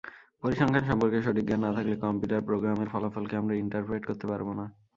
[0.43, 4.65] পরিসংখ্যান সম্পর্কে সঠিক জ্ঞান না থাকলে কম্পিউটার প্রোগ্রামের ফলাফলকে আমরা ইন্টারপ্রেট করতে পারবো না।